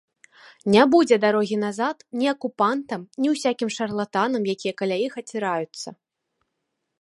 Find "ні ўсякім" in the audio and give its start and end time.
3.25-3.69